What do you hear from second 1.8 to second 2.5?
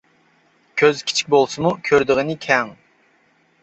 كۆرىدىغىنى